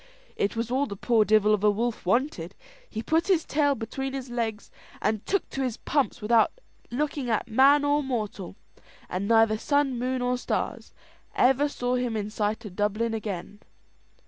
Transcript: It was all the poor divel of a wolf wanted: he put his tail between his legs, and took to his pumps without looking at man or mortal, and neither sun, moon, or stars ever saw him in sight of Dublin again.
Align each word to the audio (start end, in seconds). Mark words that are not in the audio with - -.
It 0.35 0.55
was 0.55 0.71
all 0.71 0.87
the 0.87 0.95
poor 0.95 1.23
divel 1.23 1.53
of 1.53 1.63
a 1.63 1.69
wolf 1.69 2.07
wanted: 2.07 2.55
he 2.89 3.03
put 3.03 3.27
his 3.27 3.45
tail 3.45 3.75
between 3.75 4.13
his 4.13 4.31
legs, 4.31 4.71
and 4.99 5.23
took 5.27 5.47
to 5.51 5.61
his 5.61 5.77
pumps 5.77 6.23
without 6.23 6.53
looking 6.89 7.29
at 7.29 7.47
man 7.47 7.85
or 7.85 8.01
mortal, 8.01 8.55
and 9.09 9.27
neither 9.27 9.59
sun, 9.59 9.99
moon, 9.99 10.23
or 10.23 10.39
stars 10.39 10.91
ever 11.35 11.69
saw 11.69 11.93
him 11.93 12.17
in 12.17 12.31
sight 12.31 12.65
of 12.65 12.75
Dublin 12.75 13.13
again. 13.13 13.59